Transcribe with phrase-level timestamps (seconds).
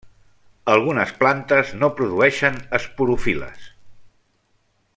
[0.75, 3.69] Algunes plantes no produeixen esporofil·les.